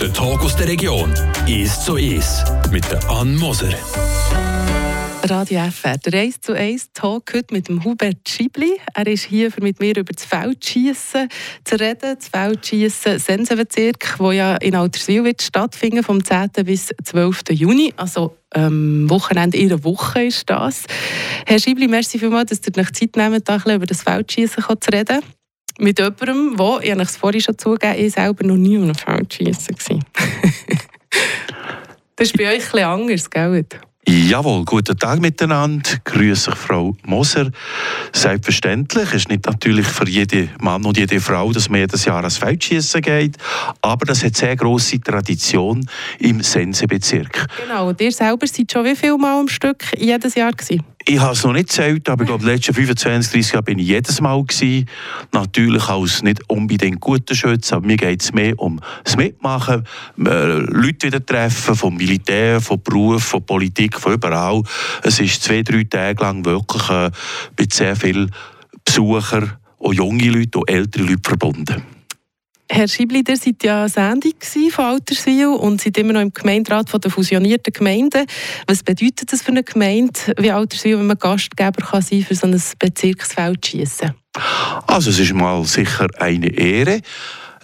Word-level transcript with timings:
Der 0.00 0.12
Talk 0.12 0.42
aus 0.42 0.56
der 0.56 0.66
Region 0.66 1.14
ist 1.46 1.84
so 1.84 1.96
ist 1.96 2.44
mit 2.72 2.82
der 2.90 3.08
Ann 3.08 3.36
Moser. 3.36 3.72
Radio 5.22 5.60
FR, 5.70 5.98
der 5.98 6.22
1 6.22 6.40
zu 6.40 6.52
1 6.52 6.94
Talk 6.94 7.32
heute 7.32 7.54
mit 7.54 7.68
dem 7.68 7.84
Hubert 7.84 8.28
Schiebli. 8.28 8.80
Er 8.94 9.06
ist 9.06 9.22
hier, 9.22 9.52
um 9.56 9.62
mit 9.62 9.78
mir 9.78 9.96
über 9.96 10.12
das 10.12 10.24
Feldschießen 10.24 11.28
zu 11.62 11.76
reden. 11.76 12.16
Das 12.18 12.26
Feldschießen 12.26 13.20
Sensenbezirk, 13.20 14.16
das 14.18 14.34
ja 14.34 14.56
in 14.56 14.74
Alterswil 14.74 15.22
wird 15.22 15.40
stattfinden, 15.40 16.02
vom 16.02 16.24
10. 16.24 16.50
bis 16.64 16.88
12. 17.04 17.42
Juni. 17.50 17.94
Also 17.96 18.36
ähm, 18.52 19.08
Wochenende 19.08 19.58
ihrer 19.58 19.84
Woche 19.84 20.24
ist 20.24 20.50
das. 20.50 20.86
Herr 21.46 21.60
Schiebli, 21.60 21.86
merci 21.86 22.18
vielmals, 22.18 22.50
dass 22.50 22.60
ihr 22.66 22.82
euch 22.82 22.92
Zeit 22.94 23.14
nehmt, 23.14 23.48
da 23.48 23.58
über 23.64 23.86
das 23.86 24.02
Feldschießen 24.02 24.64
zu 24.80 24.90
reden. 24.92 25.20
Mit 25.78 25.98
jemandem, 25.98 26.56
der, 26.56 26.78
ich 26.82 26.90
habe 26.90 27.02
es 27.02 27.16
vorhin 27.16 27.40
schon 27.40 27.58
zugegeben, 27.58 28.04
ich 28.04 28.12
selber 28.12 28.44
noch 28.44 28.56
nie 28.56 28.76
einem 28.76 28.94
Feldschießen 28.94 29.76
war. 29.88 29.98
das 32.16 32.28
ist 32.28 32.36
bei 32.36 32.48
euch 32.48 32.64
etwas 32.64 32.82
anders, 32.82 33.30
gell? 33.30 33.64
Jawohl, 34.08 34.64
guten 34.64 34.98
Tag 34.98 35.20
miteinander. 35.20 35.88
Grüße 36.04 36.50
ich 36.50 36.56
Frau 36.56 36.96
Moser. 37.04 37.50
Selbstverständlich 38.12 39.08
es 39.08 39.14
ist 39.14 39.28
nicht 39.28 39.46
natürlich 39.46 39.86
für 39.86 40.08
jeden 40.08 40.50
Mann 40.60 40.84
und 40.84 40.96
jede 40.98 41.20
Frau, 41.20 41.52
dass 41.52 41.68
man 41.68 41.80
jedes 41.80 42.04
Jahr 42.04 42.16
ans 42.16 42.36
Feldschießen 42.36 43.00
geht, 43.00 43.36
aber 43.80 44.04
das 44.04 44.24
hat 44.24 44.36
sehr 44.36 44.56
große 44.56 45.00
Tradition 45.00 45.88
im 46.18 46.42
Sensebezirk. 46.42 47.46
Genau, 47.62 47.90
und 47.90 48.00
ihr 48.00 48.10
selber 48.10 48.46
seid 48.46 48.72
schon 48.72 48.84
wie 48.84 48.96
viel 48.96 49.16
Mal 49.16 49.38
am 49.38 49.48
Stück 49.48 49.84
jedes 49.96 50.34
Jahr 50.34 50.50
gewesen? 50.50 50.82
Ich 51.04 51.18
habe 51.18 51.32
es 51.32 51.42
noch 51.42 51.52
nicht 51.52 51.68
gezählt, 51.68 52.08
aber 52.08 52.22
ich 52.22 52.28
glaube, 52.28 52.44
die 52.44 52.50
letzten 52.50 52.74
25, 52.74 53.32
30 53.32 53.52
Jahre 53.52 53.64
bin 53.64 53.78
ich 53.80 53.88
jedes 53.88 54.20
Mal 54.20 54.40
gewesen. 54.44 54.88
Natürlich 55.32 55.88
als 55.88 56.22
nicht 56.22 56.48
unbedingt 56.48 57.00
guter 57.00 57.34
Schütze, 57.34 57.74
aber 57.74 57.86
mir 57.86 57.96
geht 57.96 58.22
es 58.22 58.32
mehr 58.32 58.56
um 58.58 58.80
das 59.02 59.16
Mitmachen, 59.16 59.84
äh, 60.18 60.58
Leute 60.58 61.08
wieder 61.08 61.24
treffen, 61.24 61.74
vom 61.74 61.96
Militär, 61.96 62.60
vom 62.60 62.80
Beruf, 62.80 63.24
von 63.24 63.44
Politik, 63.44 63.98
von 63.98 64.12
überall. 64.12 64.62
Es 65.02 65.18
ist 65.18 65.42
zwei, 65.42 65.62
drei 65.62 65.84
Tage 65.84 66.22
lang 66.22 66.44
wirklich 66.44 66.88
äh, 66.88 67.10
mit 67.58 67.72
sehr 67.72 67.96
vielen 67.96 68.30
Besuchern, 68.84 69.54
auch 69.80 69.92
junge 69.92 70.30
Leute, 70.30 70.60
auch 70.60 70.68
ältere 70.68 71.02
Leute 71.02 71.28
verbunden. 71.28 71.82
Herr 72.74 72.88
Schibli, 72.88 73.22
ihr 73.28 73.36
seid 73.36 73.62
ja 73.62 73.86
Sendung 73.86 74.32
von 74.70 74.84
Alterswil 74.86 75.48
und 75.48 75.82
seid 75.82 75.98
immer 75.98 76.14
noch 76.14 76.22
im 76.22 76.32
Gemeinderat 76.32 76.88
der 77.04 77.10
fusionierten 77.10 77.70
Gemeinden. 77.70 78.24
Was 78.66 78.82
bedeutet 78.82 79.30
das 79.30 79.42
für 79.42 79.50
eine 79.50 79.62
Gemeinde 79.62 80.18
wie 80.38 80.50
Alterswil, 80.50 80.98
wenn 80.98 81.06
man 81.06 81.18
Gastgeber 81.18 81.84
kann 81.84 82.00
sein 82.00 82.22
für 82.22 82.34
so 82.34 82.46
ein 82.46 82.62
Bezirksfeld 82.78 83.66
schießen? 83.66 84.14
Also 84.86 85.10
es 85.10 85.18
ist 85.18 85.34
mal 85.34 85.62
sicher 85.66 86.06
eine 86.18 86.46
Ehre. 86.46 87.02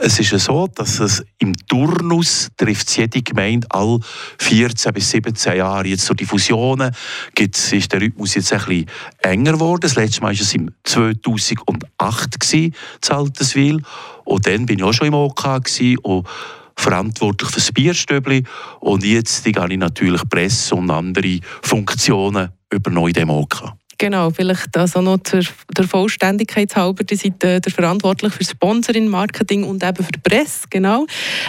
Es 0.00 0.20
ist 0.20 0.30
ja 0.30 0.38
so, 0.38 0.68
dass 0.68 1.00
es 1.00 1.24
im 1.38 1.54
Turnus 1.66 2.48
trifft 2.56 2.96
jede 2.96 3.20
Gemeinde 3.20 3.66
all 3.70 3.98
14 4.38 4.92
bis 4.92 5.10
17 5.10 5.56
Jahre. 5.56 5.88
Jetzt 5.88 6.08
durch 6.08 6.18
die 6.18 6.24
Fusionen 6.24 6.94
gibt's, 7.34 7.72
ist 7.72 7.92
der 7.92 8.00
Rhythmus 8.00 8.36
jetzt 8.36 8.52
ein 8.52 8.60
bisschen 8.60 8.86
enger 9.22 9.52
geworden. 9.54 9.80
Das 9.80 9.96
letzte 9.96 10.20
Mal 10.20 10.28
war 10.28 10.40
es 10.40 10.54
im 10.54 10.70
2008 10.84 12.38
gewesen, 12.38 12.74
Zalteswil. 13.00 13.82
Und 14.24 14.46
dann 14.46 14.66
bin 14.66 14.78
ich 14.78 14.84
auch 14.84 14.92
schon 14.92 15.08
im 15.08 15.14
OK 15.14 15.44
und 16.02 16.26
verantwortlich 16.76 17.50
für 17.50 17.56
das 17.56 17.72
Bierstöbli. 17.72 18.44
Und 18.78 19.04
jetzt 19.04 19.42
gehe 19.42 19.68
ich 19.68 19.78
natürlich 19.78 20.28
Presse 20.28 20.76
und 20.76 20.92
andere 20.92 21.40
Funktionen 21.62 22.50
übernommen 22.70 23.08
in 23.08 23.14
dem 23.14 23.30
OK. 23.30 23.72
Genau, 23.98 24.30
vielleicht 24.30 24.76
also 24.76 25.02
noch 25.02 25.18
zur, 25.24 25.40
der 25.76 25.88
Vollständigkeit 25.88 26.74
halber, 26.76 27.02
die 27.02 27.16
sind 27.16 27.42
äh, 27.42 27.60
der 27.60 27.72
verantwortlich 27.72 28.32
für 28.32 28.44
Sponsoring, 28.44 29.08
Marketing 29.08 29.64
und 29.64 29.82
eben 29.82 30.04
für 30.04 30.12
die 30.12 30.20
Presse, 30.20 30.68
genau. 30.70 31.06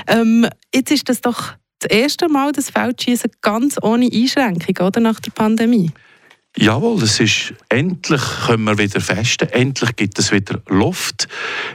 Ähm, 0.07 0.47
jetzt 0.73 0.91
ist 0.91 1.07
das 1.07 1.21
doch 1.21 1.53
das 1.77 1.91
erste 1.91 2.27
Mal 2.27 2.51
das 2.51 2.71
Feldschießen 2.71 3.31
ganz 3.41 3.77
ohne 3.81 4.09
Einschränkung, 4.11 4.87
oder, 4.87 4.99
nach 4.99 5.19
der 5.19 5.31
Pandemie? 5.31 5.91
Jawohl, 6.57 7.03
es 7.03 7.19
ist 7.19 7.53
endlich 7.69 8.21
können 8.47 8.63
wir 8.63 8.77
wieder 8.79 8.99
festen, 8.99 9.47
endlich 9.49 9.95
gibt 9.95 10.17
es 10.17 10.31
wieder 10.31 10.59
Luft. 10.67 11.27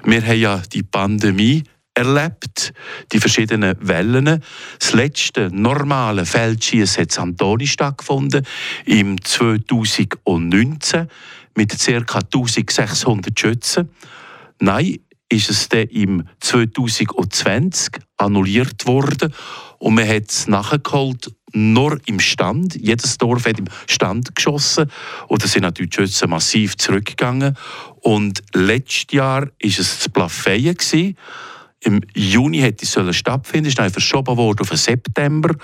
Wir 0.03 0.21
haben 0.21 0.39
ja 0.39 0.62
die 0.73 0.83
Pandemie 0.83 1.62
erlebt, 1.94 2.72
die 3.12 3.21
verschiedenen 3.21 3.77
Wellen. 3.81 4.43
Das 4.78 4.93
letzte 4.93 5.49
normale 5.53 6.27
Feldschießen 6.27 7.03
hat 7.03 7.16
in 7.16 7.22
Antoni 7.22 7.66
stattgefunden, 7.66 8.44
im 8.84 9.22
2019 9.22 11.09
mit 11.56 11.78
ca. 11.78 12.19
1600 12.19 13.38
Schützen. 13.38 13.91
Nein, 14.60 14.99
ist 15.28 15.50
es 15.50 15.69
dann 15.69 15.88
im 15.88 16.25
2020 16.41 17.99
annulliert 18.16 18.87
worden 18.87 19.32
und 19.78 19.94
man 19.94 20.09
hat 20.09 20.31
es 20.31 20.47
nachgeholt 20.47 21.32
nur 21.53 22.00
im 22.06 22.19
Stand. 22.19 22.75
Jedes 22.75 23.16
Dorf 23.16 23.47
hat 23.47 23.59
im 23.59 23.69
Stand 23.87 24.34
geschossen 24.34 24.91
und 25.28 25.43
da 25.43 25.47
sind 25.47 25.62
natürlich 25.62 25.91
die 25.91 25.97
Schützen 26.03 26.31
massiv 26.31 26.76
zurückgegangen. 26.76 27.56
Und 28.00 28.43
letztes 28.53 29.12
Jahr 29.12 29.43
war 29.43 29.50
es 29.61 29.76
das 29.76 30.09
Plafeyen 30.09 30.76
im 31.84 32.00
Juni 32.15 32.59
hätte 32.59 32.84
es 32.84 33.17
stattfinden 33.17 33.69
ist 33.69 33.78
dann 33.78 33.91
verschoben 33.91 34.37
worden 34.37 34.61
auf 34.61 34.69
den 34.69 34.78
September 34.78 35.55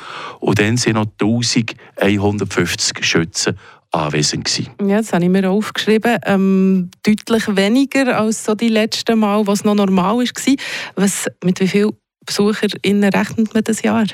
und 0.41 0.59
dann 0.59 0.77
sind 0.77 0.95
noch 0.95 1.07
1150 1.21 3.05
Schützen 3.05 3.57
anwesend 3.91 4.45
gewesen. 4.45 4.73
Ja, 4.87 4.99
das 4.99 5.13
habe 5.13 5.25
ich 5.25 5.31
mir 5.31 5.51
aufgeschrieben. 5.51 6.19
Ähm, 6.25 6.91
deutlich 7.03 7.57
weniger 7.57 8.19
als 8.19 8.45
so 8.45 8.55
die 8.55 8.69
letzten 8.69 9.19
Mal, 9.19 9.47
was 9.47 9.65
noch 9.65 9.75
normal 9.75 10.19
war. 10.19 10.57
Was, 10.95 11.27
mit 11.43 11.61
wie 11.61 11.69
viel 11.69 11.91
BesucherInnen 12.27 13.11
rechnet 13.13 13.53
man 13.55 13.65
das 13.65 13.83
Jahr? 13.83 14.05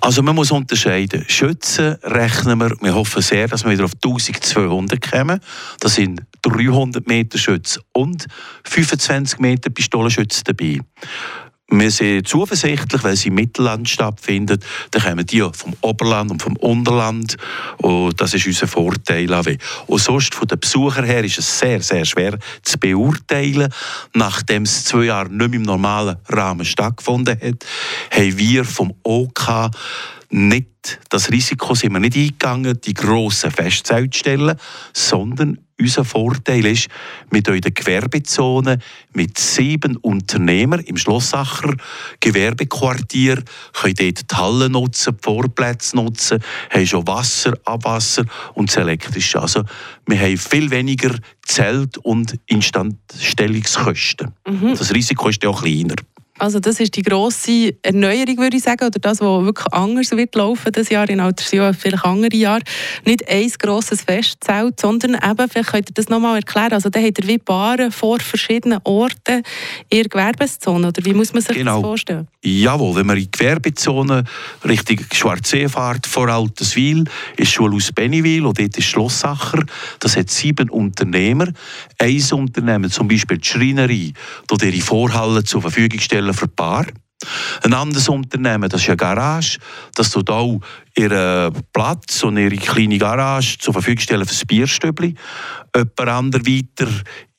Also 0.00 0.22
man 0.22 0.34
muss 0.34 0.50
unterscheiden. 0.50 1.24
Schützen 1.28 1.96
rechnen 2.02 2.58
wir, 2.58 2.76
wir 2.80 2.94
hoffen 2.94 3.22
sehr, 3.22 3.48
dass 3.48 3.64
wir 3.64 3.72
wieder 3.72 3.84
auf 3.84 3.94
1200 3.94 5.10
kommen. 5.10 5.40
Das 5.80 5.94
sind 5.94 6.20
300 6.48 7.06
Meter 7.08 7.38
Schützen 7.38 7.82
und 7.92 8.26
25 8.64 9.38
Meter 9.40 9.70
Pistolenschützen 9.70 10.44
dabei. 10.44 10.80
Wir 11.68 11.90
sind 11.90 12.28
zuversichtlich, 12.28 13.02
weil 13.02 13.16
sie 13.16 13.26
im 13.26 13.34
Mittelland 13.34 13.88
stattfindet. 13.88 14.64
Dann 14.92 15.02
kommen 15.02 15.26
die 15.26 15.40
vom 15.52 15.74
Oberland 15.80 16.30
und 16.30 16.40
vom 16.40 16.56
Unterland. 16.58 17.36
Und 17.78 18.20
das 18.20 18.34
ist 18.34 18.46
unser 18.46 18.68
Vorteil. 18.68 19.28
Und 19.88 20.00
sonst 20.00 20.32
von 20.36 20.46
den 20.46 20.60
Besuchern 20.60 21.04
her 21.04 21.24
ist 21.24 21.38
es 21.38 21.58
sehr, 21.58 21.82
sehr 21.82 22.04
schwer 22.04 22.38
zu 22.62 22.78
beurteilen. 22.78 23.72
Nachdem 24.14 24.62
es 24.62 24.84
zwei 24.84 25.06
Jahre 25.06 25.28
nicht 25.28 25.50
mehr 25.50 25.58
im 25.58 25.62
normalen 25.62 26.16
Rahmen 26.28 26.64
stattgefunden 26.64 27.36
hat, 27.40 27.66
haben 28.12 28.38
wir 28.38 28.64
vom 28.64 28.94
OK 29.02 29.70
nicht, 30.30 31.00
das 31.10 31.30
Risiko 31.30 31.74
sind 31.74 31.92
wir 31.92 32.00
nicht 32.00 32.16
eingegangen, 32.16 32.80
die 32.80 32.94
grossen 32.94 33.50
Festzelte 33.50 34.10
zu 34.10 34.18
stellen, 34.18 34.56
sondern 34.92 35.58
unser 35.78 36.04
Vorteil 36.04 36.64
ist, 36.64 36.88
mit 37.30 37.48
euren 37.48 37.74
Gewerbezone, 37.74 38.78
mit 39.12 39.38
sieben 39.38 39.96
Unternehmern 39.96 40.80
im 40.80 40.96
Schlossacher 40.96 41.74
Gewerbequartier, 42.20 43.42
können 43.72 43.94
dort 43.94 44.30
die 44.30 44.36
Hallen 44.36 44.72
nutzen, 44.72 45.16
die 45.16 45.22
Vorplätze 45.22 45.96
nutzen, 45.96 46.42
haben 46.70 46.86
schon 46.86 47.06
Wasser, 47.06 47.52
Abwasser 47.64 48.24
und 48.54 48.70
das 48.70 48.76
Elektrische. 48.76 49.40
Also 49.40 49.64
wir 50.06 50.18
haben 50.18 50.38
viel 50.38 50.70
weniger 50.70 51.14
Zelt- 51.44 51.98
und 51.98 52.38
Instandstellungskosten. 52.46 54.32
Mhm. 54.48 54.76
Das 54.76 54.94
Risiko 54.94 55.28
ist 55.28 55.42
ja 55.42 55.50
auch 55.50 55.62
kleiner. 55.62 55.96
Also 56.38 56.60
das 56.60 56.80
ist 56.80 56.96
die 56.96 57.02
grosse 57.02 57.74
Erneuerung, 57.82 58.38
würde 58.38 58.56
ich 58.56 58.62
sagen, 58.62 58.84
oder 58.84 58.98
das, 58.98 59.20
was 59.20 59.44
wirklich 59.44 59.72
anders 59.72 60.10
wird 60.10 60.34
laufen 60.34 60.70
das 60.72 60.90
Jahr 60.90 61.08
in 61.08 61.20
Altersjahr, 61.20 61.72
vielleicht 61.72 62.04
andere 62.04 62.36
Jahre. 62.36 62.62
Nicht 63.04 63.26
ein 63.28 63.50
grosses 63.58 64.02
Festzelt, 64.02 64.78
sondern 64.78 65.14
eben, 65.14 65.48
vielleicht 65.48 65.70
könnt 65.70 65.90
ihr 65.90 65.94
das 65.94 66.08
nochmal 66.08 66.36
erklären, 66.36 66.72
also 66.72 66.90
da 66.90 67.00
habt 67.00 67.18
ihr 67.18 67.28
wie 67.28 67.38
Paare 67.38 67.90
vor 67.90 68.20
verschiedenen 68.20 68.80
Orten 68.84 69.42
in 69.88 70.02
der 70.02 70.08
Gewerbezone, 70.08 70.88
oder 70.88 71.04
wie 71.04 71.14
muss 71.14 71.32
man 71.32 71.42
sich 71.42 71.56
genau. 71.56 71.80
das 71.80 71.82
vorstellen? 71.82 72.28
Jawohl, 72.42 72.96
wenn 72.96 73.06
man 73.06 73.16
in 73.16 73.24
die 73.24 73.30
Gewerbezone 73.30 74.24
Richtung 74.64 74.98
Schwarzsee 75.12 75.68
fährt, 75.68 76.06
vor 76.06 76.28
Alterswil, 76.28 77.04
ist 77.36 77.52
Schulhaus 77.52 77.92
Bennewil 77.92 78.44
und 78.46 78.58
dort 78.58 78.76
ist 78.76 78.84
Schlossacher, 78.84 79.64
das 80.00 80.16
hat 80.16 80.30
sieben 80.30 80.68
Unternehmer. 80.70 81.48
Ein 81.98 82.22
Unternehmen, 82.32 82.90
zum 82.90 83.08
Beispiel 83.08 83.38
die 83.38 83.48
Schreinerei, 83.48 84.12
dort 84.46 84.62
ihre 84.62 84.80
Vorhallen 84.80 85.44
zur 85.44 85.62
Verfügung 85.62 85.98
stellen 86.00 86.25
stellen 86.26 86.34
für 86.34 86.48
Paar. 86.48 86.86
Ein 87.62 87.72
anderes 87.72 88.08
Unternehmen, 88.08 88.68
das 88.68 88.82
ist 88.82 88.88
eine 88.88 88.98
Garage, 88.98 89.58
das 89.94 90.10
tut 90.10 90.28
auch 90.28 90.60
ihren 90.94 91.52
Platz 91.72 92.22
und 92.22 92.36
ihre 92.36 92.56
kleine 92.56 92.98
Garage 92.98 93.58
zur 93.58 93.72
Verfügung 93.72 94.00
stellen 94.00 94.26
für 94.26 94.34
das 94.34 94.44
Bierstübli. 94.44 95.14
Jemand 95.74 96.00
anderes 96.00 96.46
weiter 96.46 96.88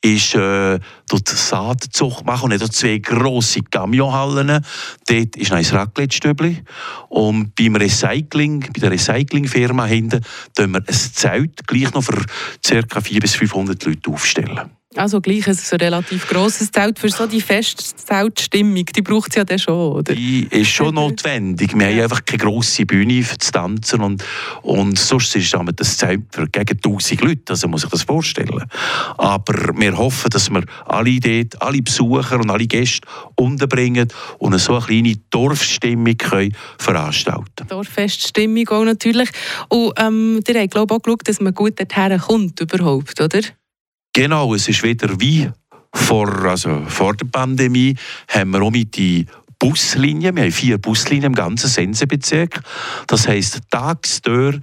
ist 0.02 0.36
äh, 0.36 0.80
dort 1.08 1.30
Saatzucht 1.30 2.26
machen 2.26 2.52
und 2.52 2.62
hat 2.62 2.74
zwei 2.74 2.98
grosse 2.98 3.62
Camionhallen. 3.62 4.64
Dort 5.08 5.36
ist 5.36 5.52
ein 5.52 5.66
Raclette-Stübli. 5.66 6.64
Und 7.10 7.56
beim 7.56 7.76
Recycling, 7.76 8.62
bei 8.74 8.80
der 8.80 8.92
Recyclingfirma 8.92 9.86
hinten, 9.86 10.22
tun 10.56 10.72
wir 10.72 10.80
ein 10.80 10.94
Zelt 10.94 11.68
gleich 11.68 11.94
noch 11.94 12.04
für 12.04 12.26
ca. 12.64 13.02
400 13.02 13.22
bis 13.22 13.36
500 13.36 13.86
Leute 13.86 14.12
aufstellen. 14.12 14.77
Also 14.96 15.20
gleich 15.20 15.46
ist 15.48 15.64
es 15.64 15.74
ein 15.74 15.82
relativ 15.82 16.28
grosses 16.28 16.72
Zelt. 16.72 16.98
Für 16.98 17.10
so 17.10 17.28
die 17.28 17.42
Festzeltstimmung, 17.42 18.86
die 18.86 19.02
braucht 19.02 19.30
es 19.30 19.36
ja 19.36 19.44
dann 19.44 19.60
schon, 19.60 19.92
oder? 19.94 20.16
Die 20.16 20.48
ist 20.50 20.70
schon 20.70 20.96
notwendig. 20.96 21.78
Wir 21.78 21.88
haben 21.88 22.02
einfach 22.02 22.24
keine 22.26 22.44
grosse 22.44 22.86
Bühne 22.86 23.22
für 23.22 23.38
zu 23.38 23.52
tanzen 23.52 24.02
und, 24.02 24.24
und 24.62 24.98
sonst 24.98 25.36
ist 25.36 25.54
das 25.76 25.98
Zelt 25.98 26.24
für 26.32 26.48
gegen 26.48 26.78
1000 26.78 27.22
Leute, 27.22 27.42
also 27.50 27.68
muss 27.68 27.84
ich 27.84 27.90
das 27.90 28.04
vorstellen. 28.04 28.64
Aber 29.18 29.78
wir 29.78 29.98
hoffen, 29.98 30.30
dass 30.30 30.50
wir 30.50 30.64
alle 30.86 31.20
dort, 31.20 31.62
alle 31.62 31.82
Besucher 31.82 32.40
und 32.40 32.50
alle 32.50 32.66
Gäste 32.66 33.08
unterbringen 33.36 34.08
und 34.40 34.58
so 34.58 34.76
eine 34.76 34.86
kleine 34.86 35.16
Dorfstimmung 35.30 36.18
können 36.18 36.56
veranstalten 36.78 37.68
Dorffeststimmung 37.68 38.68
auch 38.70 38.86
natürlich. 38.86 39.30
Und 39.68 39.94
ähm, 39.98 40.40
ihr 40.48 40.62
habt 40.62 40.72
glaube 40.72 40.94
ich 40.94 40.98
auch 40.98 41.04
geschaut, 41.04 41.28
dass 41.28 41.42
man 41.42 41.54
gut 41.54 41.80
dorthin 41.80 42.20
kommt 42.20 42.60
überhaupt, 42.62 43.20
oder? 43.20 43.42
Genau, 44.18 44.56
es 44.56 44.68
ist 44.68 44.82
wieder 44.82 45.20
wie 45.20 45.48
vor, 45.94 46.28
also 46.46 46.82
vor 46.88 47.14
der 47.14 47.28
Pandemie, 47.28 47.96
haben 48.28 48.50
wir 48.50 48.64
auch 48.64 48.72
mit 48.72 48.98
die 48.98 49.28
Buslinien, 49.60 50.36
wir 50.36 50.42
haben 50.42 50.52
vier 50.52 50.80
Buslinien 50.80 51.26
im 51.26 51.36
ganzen 51.36 51.68
Sensebezirk. 51.68 52.60
Das 53.06 53.28
heisst, 53.28 53.60
tagsdurch 53.70 54.58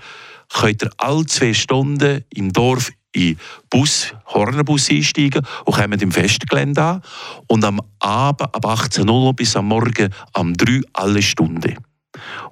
könnt 0.53 0.83
ihr 0.83 0.91
alle 0.97 1.25
zwei 1.27 1.55
Stunden 1.55 2.25
im 2.31 2.53
Dorf 2.53 2.91
in 3.13 3.39
Bus, 3.71 4.13
Hornerbus 4.27 4.91
einsteigen 4.91 5.47
und 5.65 5.77
kommen 5.77 6.01
im 6.01 6.11
Festgelände 6.11 6.83
an. 6.83 7.03
Und 7.47 7.65
am 7.65 7.81
Abend 8.01 8.53
ab 8.53 8.67
18 8.67 9.09
Uhr 9.09 9.35
bis 9.35 9.55
am 9.55 9.69
Morgen 9.69 10.13
am 10.33 10.53
3 10.55 10.81
alle 10.95 11.23
Stunden. 11.23 11.77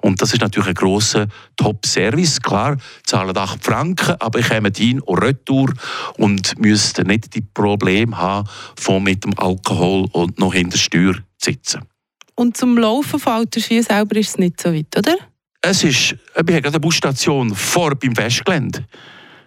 Und 0.03 0.21
das 0.21 0.33
ist 0.33 0.41
natürlich 0.41 0.67
ein 0.67 0.73
grosser 0.73 1.27
Top-Service. 1.55 2.41
Klar, 2.41 2.75
zahlen 3.05 3.35
8 3.35 3.63
Franken, 3.63 4.15
aber 4.19 4.39
ich 4.39 4.49
komme 4.49 4.69
hin 4.75 4.99
und 4.99 5.17
retour 5.19 5.73
und 6.17 6.59
müsste 6.59 7.05
nicht 7.05 7.33
die 7.33 7.41
Probleme 7.41 8.17
haben, 8.17 8.49
von 8.75 9.01
mit 9.01 9.23
dem 9.23 9.33
Alkohol 9.39 10.07
und 10.11 10.37
noch 10.39 10.53
hinter 10.53 10.71
der 10.71 10.77
Steuer 10.79 11.13
zu 11.13 11.51
sitzen. 11.51 11.81
Und 12.35 12.57
zum 12.57 12.77
Laufen 12.77 13.17
von 13.17 13.33
Altersvieh 13.33 13.81
selber 13.81 14.17
ist 14.17 14.29
es 14.29 14.37
nicht 14.37 14.59
so 14.59 14.73
weit, 14.73 14.97
oder? 14.97 15.15
Es 15.61 15.85
ist, 15.85 16.17
wir 16.35 16.55
haben 16.55 16.63
gerade 16.63 16.67
eine 16.67 16.79
Busstation 16.81 17.55
vor 17.55 17.95
beim 17.95 18.13
Festgelände. 18.13 18.85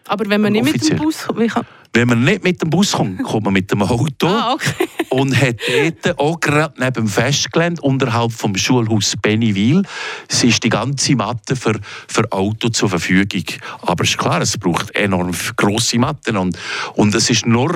Aber 0.07 0.25
wenn 0.31 0.41
man 0.41 0.53
nicht 0.53 0.63
Offiziell. 0.63 0.93
mit 0.93 1.01
dem 1.01 1.05
Bus 1.05 1.29
wie 1.37 1.49
kann... 1.49 1.67
Wenn 1.97 2.09
man 2.09 2.25
nicht 2.25 2.45
mit 2.45 2.61
dem 2.61 2.69
Bus 2.69 2.93
kommt, 2.93 3.23
kommt 3.23 3.45
man 3.45 3.55
mit 3.55 3.71
dem 3.71 3.81
Auto 3.81 4.27
ah, 4.27 4.53
okay. 4.53 4.87
und 5.09 5.35
hat 5.35 5.57
dort 5.67 6.19
auch 6.19 6.39
gerade 6.39 6.75
neben 6.79 6.93
dem 6.93 7.09
Festgelände 7.09 7.81
unterhalb 7.81 8.33
vom 8.33 8.55
Schulhaus 8.55 9.15
Bennywil 9.23 9.83
es 10.29 10.45
ist 10.45 10.63
die 10.63 10.69
ganze 10.69 11.17
Matte 11.17 11.57
für, 11.57 11.81
für 12.07 12.31
Auto 12.33 12.69
zur 12.69 12.91
Verfügung. 12.91 13.45
Aber 13.81 14.05
es 14.05 14.11
ist 14.11 14.19
klar, 14.19 14.43
es 14.43 14.59
braucht 14.59 14.95
enorm 14.95 15.31
grosse 15.57 15.99
Matten 15.99 16.37
und, 16.37 16.59
und 16.97 17.15
es 17.15 17.31
ist 17.31 17.47
nur 17.47 17.75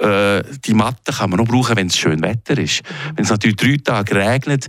äh, 0.00 0.42
die 0.64 0.74
Matte 0.74 1.12
kann 1.12 1.30
man 1.30 1.36
nur 1.36 1.46
brauchen, 1.46 1.76
wenn 1.76 1.86
es 1.86 1.96
schön 1.96 2.20
Wetter 2.20 2.58
ist. 2.58 2.82
Wenn 3.14 3.22
es 3.22 3.30
natürlich 3.30 3.58
drei 3.58 3.76
Tage 3.76 4.16
regnet, 4.16 4.66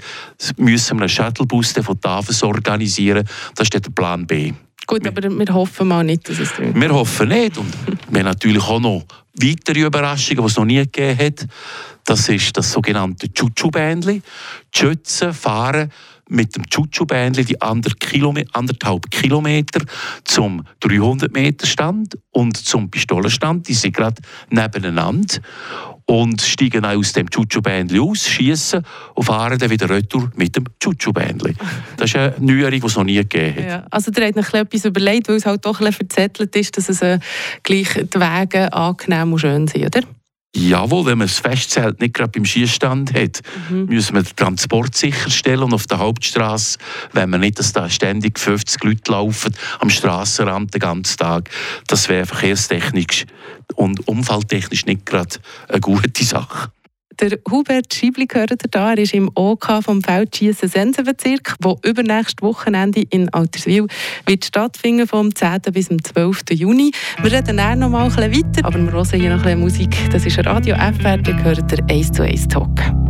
müssen 0.58 0.98
wir 0.98 1.02
einen 1.02 1.10
Shuttlebus 1.10 1.72
von 1.72 2.00
Tafels 2.00 2.44
organisieren. 2.44 3.28
Das 3.56 3.66
ist 3.66 3.74
der 3.74 3.90
Plan 3.90 4.28
B. 4.28 4.54
Gut, 4.86 5.08
aber 5.08 5.30
wir 5.30 5.54
hoffen 5.54 5.88
mal 5.88 6.04
nicht, 6.04 6.28
dass 6.28 6.40
es 6.40 6.54
drin 6.54 6.74
Wir 6.76 6.94
hoffen 6.94 7.30
nicht. 7.30 7.58
Und 7.58 7.74
wir 8.10 8.20
haben 8.20 8.26
natürlich 8.26 8.64
auch 8.64 8.80
noch 8.80 9.06
weitere 9.36 9.82
Überraschungen, 9.82 10.44
die 10.44 10.48
es 10.48 10.58
noch 10.58 10.66
nie 10.66 10.78
gegeben 10.78 11.18
hat. 11.18 11.48
Das 12.06 12.28
ist 12.30 12.56
das 12.58 12.72
sogenannte 12.72 13.32
Chuchu-Bändli. 13.32 14.22
Die 14.74 14.78
Schützen 14.78 15.34
fahren 15.34 15.92
mit 16.30 16.56
dem 16.56 16.64
Chuchu-Bändli 16.70 17.46
die 17.46 17.62
anderthalb 17.62 19.10
Kilometer 19.10 19.86
zum 20.24 20.64
300-Meter-Stand 20.82 22.18
und 22.32 22.58
zum 22.58 22.90
Pistolenstand. 22.90 23.68
Die 23.68 23.74
sind 23.74 23.96
gerade 23.96 24.22
nebeneinander 24.50 25.40
und 26.06 26.42
steigen 26.42 26.86
aus 26.86 27.14
dem 27.14 27.30
Chuchu-Bändli 27.30 28.00
aus, 28.00 28.28
schießen 28.28 28.84
und 29.14 29.24
fahren 29.24 29.58
dann 29.58 29.70
wieder 29.70 29.90
retour 29.90 30.32
mit 30.36 30.56
dem 30.56 30.66
Chuchu-Bändli. 30.80 31.56
Das 31.98 32.10
ist 32.10 32.16
eine 32.16 32.36
Neuerung, 32.40 32.80
die 32.80 32.86
es 32.86 32.96
noch 32.96 33.04
nie 33.04 33.16
gegeben 33.16 33.56
hat. 33.58 33.66
Ja, 33.66 33.86
also 33.90 34.12
ihr 34.16 34.26
habt 34.26 34.36
noch 34.36 34.54
etwas 34.54 34.86
überlegt, 34.86 35.30
weil 35.30 35.38
es 35.38 35.46
halt 35.46 35.66
doch 35.66 35.80
ein 35.82 35.94
verzettelt 35.94 36.56
ist, 36.56 36.78
dass 36.78 36.90
es 36.90 37.02
äh, 37.02 37.20
gleich 37.64 37.94
die 37.94 38.20
Wege 38.20 38.72
angenehm 38.74 39.34
und 39.34 39.40
schön 39.40 39.68
sind, 39.68 39.86
oder? 39.86 40.02
Jawohl, 40.56 41.08
wenn 41.08 41.18
man 41.18 41.28
das 41.28 41.40
Festzelt 41.40 42.00
nicht 42.00 42.14
gerade 42.14 42.30
beim 42.30 42.46
Schießstand 42.46 43.14
hat, 43.14 43.42
mhm. 43.70 43.86
müssen 43.86 44.16
wir 44.16 44.22
den 44.22 44.36
Transport 44.36 44.96
sicherstellen 44.96 45.64
und 45.64 45.74
auf 45.74 45.88
der 45.88 45.98
Hauptstraße, 45.98 46.78
wenn 47.12 47.32
man 47.32 47.40
nicht, 47.40 47.58
dass 47.58 47.74
da 47.74 47.90
ständig 47.90 48.38
50 48.38 48.84
Leute 48.84 49.12
laufen 49.12 49.56
am 49.80 49.90
Straßenrand 49.90 50.74
den 50.74 50.80
ganzen 50.80 51.18
Tag, 51.18 51.50
das 51.88 52.08
wäre 52.08 52.28
verkehrstechnisch 52.28 53.26
und 53.76 54.08
unfalltechnisch 54.08 54.86
nicht 54.86 55.08
gerade 55.08 55.38
eine 55.70 55.80
gute 55.80 56.24
Sache. 56.24 56.72
Der 57.20 57.38
Hubert 57.50 57.94
Schiebli 57.94 58.26
gehört 58.26 58.54
da. 58.72 58.92
Er 58.92 58.98
ist 58.98 59.14
im 59.14 59.30
OK 59.36 59.84
vom 59.84 60.02
Feldschießen 60.02 60.70
Sensenbezirk, 60.70 61.56
wo 61.62 61.80
übernächstes 61.84 62.42
Wochenende 62.42 63.04
in 63.10 63.30
Alterswil 63.30 63.88
wird 64.26 64.46
stattfinden, 64.46 65.08
vom 65.08 65.34
10. 65.34 65.62
bis 65.72 65.88
zum 65.88 66.04
12. 66.04 66.42
Juni. 66.52 66.92
Wir 67.22 67.32
reden 67.32 67.58
dann 67.58 67.80
noch 67.80 67.90
mal 67.90 68.10
ein 68.10 68.32
bisschen 68.32 68.56
weiter, 68.56 68.68
aber 68.68 68.80
wir 68.80 68.92
hören 68.92 69.20
hier 69.20 69.30
noch 69.30 69.38
ein 69.38 69.44
bisschen 69.44 69.60
Musik. 69.60 70.12
Das 70.12 70.26
ist 70.26 70.38
Radio 70.46 70.76
FR, 70.76 71.18
da 71.18 71.32
gehört 71.32 71.72
der 71.72 71.84
1 71.90 72.12
zu 72.12 72.24
1 72.24 72.48
Talk. 72.48 73.03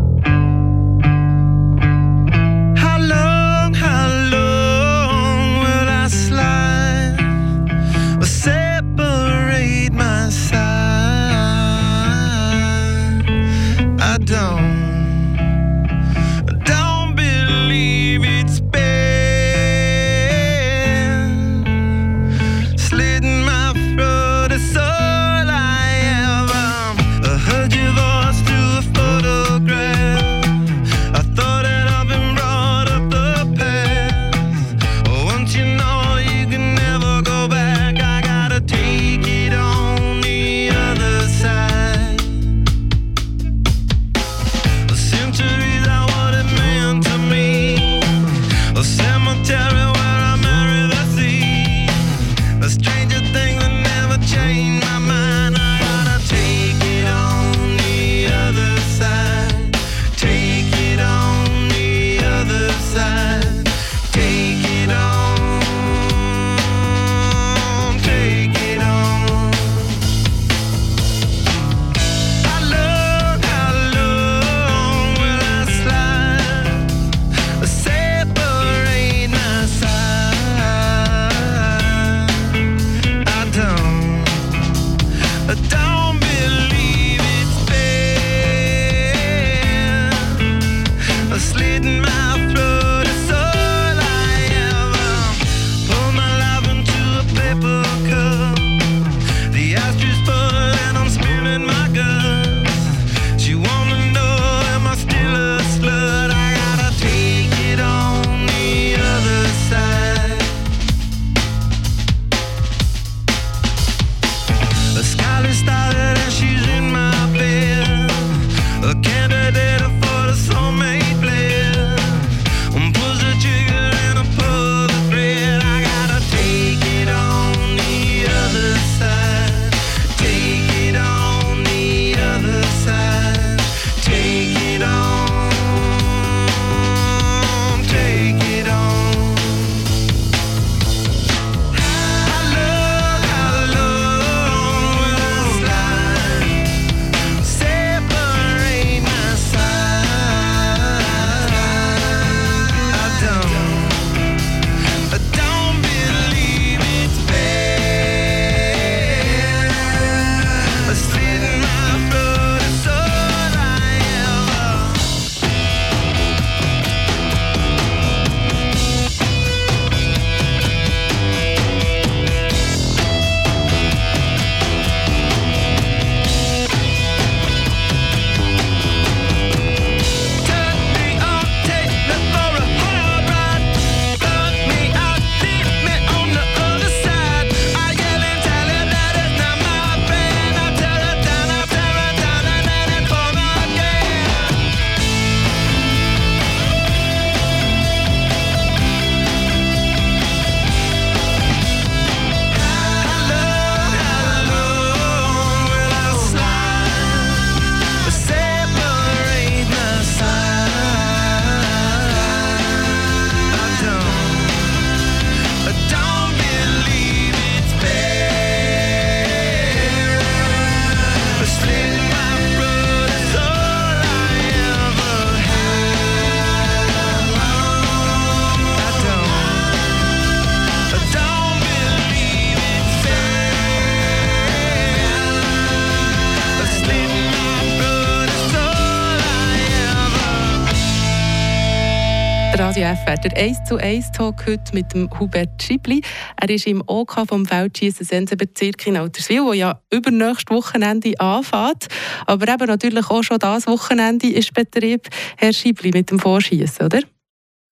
Radio 242.76 242.96
FR, 243.06 243.18
der 243.18 243.38
1 243.38 243.66
zu 243.66 243.78
1 243.78 244.14
Talk 244.14 244.48
heute 244.48 244.74
mit 244.74 244.96
dem 244.96 245.08
Hubert 245.20 245.62
Schibli. 245.62 246.02
Er 246.42 246.50
ist 246.50 246.66
im 246.66 246.82
OK 246.88 247.22
vom 247.28 247.46
Feldschießen 247.46 248.04
Sensenbezirk 248.04 248.88
in 248.88 248.98
Alterswil, 248.98 249.44
wo 249.44 249.54
ja 249.54 249.80
übernächstes 249.92 250.56
Wochenende 250.56 251.14
anfängt. 251.20 251.86
Aber 252.26 252.52
eben 252.52 252.66
natürlich 252.66 253.08
auch 253.12 253.22
schon 253.22 253.38
das 253.38 253.68
Wochenende 253.68 254.28
ist 254.28 254.56
Betrieb. 254.56 255.08
Herr 255.38 255.54
Schibli 255.54 255.92
mit 255.94 256.10
dem 256.10 256.18
Vorschießen, 256.18 256.88
oder? 256.88 257.02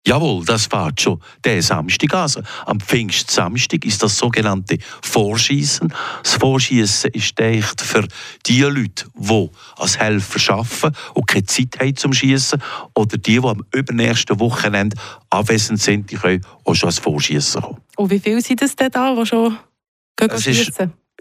Jawohl, 0.06 0.44
das 0.44 0.66
fährt 0.66 1.00
schon 1.00 1.20
der 1.44 1.62
Samstag 1.62 2.14
an. 2.14 2.20
Also, 2.20 2.40
am 2.64 2.80
Pfingstsamstag 2.80 3.84
ist 3.84 4.02
das 4.02 4.16
sogenannte 4.16 4.78
Vorschießen. 5.02 5.92
Das 6.22 6.34
Vorschießen 6.34 7.10
ist 7.10 7.38
echt 7.38 7.82
für 7.82 8.06
die 8.46 8.62
Leute, 8.62 9.06
die 9.14 9.50
als 9.76 9.98
Helfer 9.98 10.54
arbeiten 10.54 10.96
und 11.14 11.26
keine 11.26 11.44
Zeit 11.44 11.78
haben 11.78 11.96
zum 11.96 12.12
Schießen, 12.12 12.62
oder 12.94 13.18
die, 13.18 13.38
die 13.38 13.46
am 13.46 13.64
übernächsten 13.74 14.40
Wochenende 14.40 14.96
anwesend 15.30 15.80
sind, 15.80 16.10
die 16.10 16.16
können 16.16 16.46
auch 16.64 16.74
schon 16.74 16.88
als 16.88 17.00
Vorschießen 17.00 17.60
kommen. 17.60 17.80
Und 17.96 18.10
wie 18.10 18.18
viele 18.18 18.40
sind 18.40 18.62
es 18.62 18.76
denn 18.76 18.90
da, 18.90 19.14
die 19.14 19.26
schon 19.26 19.58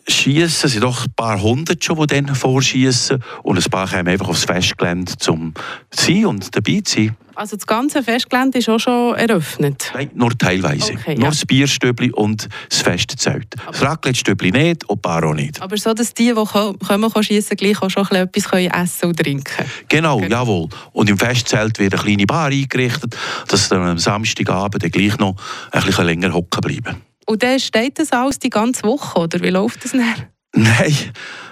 schießen? 0.07 0.47
Schießen 0.47 0.69
sind 0.69 0.83
doch 0.83 1.05
ein 1.05 1.13
paar 1.15 1.41
hundert 1.41 1.83
schon, 1.83 1.99
die 1.99 2.07
dann 2.07 2.33
vorschießen. 2.33 3.23
Und 3.43 3.57
ein 3.57 3.69
paar 3.69 3.89
kommen 3.89 4.07
einfach 4.07 4.29
aufs 4.29 4.45
Festgelände, 4.45 5.13
um 5.29 5.53
zu 5.89 6.05
sein 6.05 6.25
und 6.25 6.55
dabei 6.55 6.81
zu 6.83 6.95
sein. 6.95 7.17
Also 7.35 7.55
das 7.55 7.67
ganze 7.67 8.01
Festgelände 8.01 8.57
ist 8.57 8.67
auch 8.67 8.79
schon 8.79 9.15
eröffnet? 9.15 9.91
Nein, 9.93 10.09
nur 10.15 10.35
teilweise. 10.35 10.93
Okay, 10.93 11.13
nur 11.13 11.25
ja. 11.25 11.29
das 11.29 11.45
Bierstöbli 11.45 12.11
und 12.11 12.49
das 12.67 12.81
Festzelt. 12.81 13.53
Das 13.67 13.81
Raclette-Stöbli 13.81 14.51
nicht 14.51 14.89
und 14.89 14.97
die 14.97 15.01
Bar 15.01 15.23
auch 15.23 15.35
nicht. 15.35 15.61
Aber 15.61 15.77
so, 15.77 15.93
dass 15.93 16.15
die, 16.15 16.33
die 16.33 16.33
kommen, 16.33 17.23
schiessen, 17.23 17.55
gleich 17.55 17.79
auch 17.79 17.91
schon 17.91 18.07
etwas 18.09 18.49
können 18.49 18.71
essen 18.71 19.09
und 19.09 19.19
trinken 19.19 19.65
Genau, 19.87 20.17
genau, 20.17 20.35
jawohl. 20.35 20.69
Und 20.93 21.11
im 21.11 21.17
Festzelt 21.19 21.77
wird 21.77 21.93
eine 21.93 22.01
kleine 22.01 22.25
Bar 22.25 22.47
eingerichtet, 22.47 23.15
dass 23.47 23.63
sie 23.65 23.69
dann 23.69 23.87
am 23.87 23.99
Samstagabend 23.99 24.83
dann 24.83 24.89
gleich 24.89 25.17
noch 25.19 25.35
ein 25.71 25.83
bisschen 25.83 26.05
länger 26.05 26.33
hocken 26.33 26.61
bleiben. 26.61 27.06
Und 27.27 27.43
dann 27.43 27.59
steht 27.59 27.99
das 27.99 28.11
alles 28.11 28.39
die 28.39 28.49
ganze 28.49 28.83
Woche, 28.83 29.19
oder 29.19 29.41
wie 29.41 29.49
läuft 29.49 29.83
das 29.83 29.91
dann? 29.91 30.03
Nein, 30.55 30.95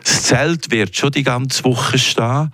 das 0.04 0.24
Zelt 0.24 0.72
wird 0.72 0.96
schon 0.96 1.12
die 1.12 1.24
ganze 1.24 1.64
Woche 1.64 2.00
stehen 2.00 2.52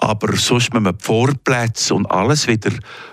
aber 0.00 0.34
sonst 0.36 0.72
müssen 0.72 0.84
wir 0.84 0.94
die 0.94 1.04
Vorplätze 1.04 1.94
und 1.94 2.06
alles 2.06 2.46
wieder 2.46 2.72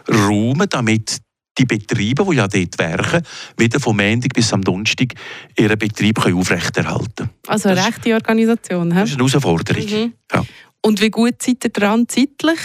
räumen, 0.09 0.67
damit 0.69 1.17
die 1.57 1.65
Betriebe, 1.65 2.25
die 2.29 2.37
ja 2.37 2.47
dort 2.47 2.79
werken, 2.79 3.23
wieder 3.57 3.79
vom 3.79 3.97
Montag 3.97 4.33
bis 4.33 4.53
am 4.53 4.61
Donnerstag 4.61 5.13
ihren 5.57 5.77
Betrieb 5.77 6.23
aufrechterhalten 6.25 7.15
können. 7.15 7.29
Also 7.47 7.69
eine 7.69 7.85
rechte 7.85 8.13
Organisation, 8.13 8.91
he? 8.91 8.99
Das 8.99 9.09
ist 9.09 9.19
eine 9.19 9.29
Herausforderung. 9.29 9.83
Mhm. 9.83 10.13
Ja. 10.31 10.45
Und 10.81 11.01
wie 11.01 11.09
gut 11.09 11.41
seid 11.41 11.63
ihr 11.65 11.71
dran 11.71 12.07
zeitlich? 12.07 12.59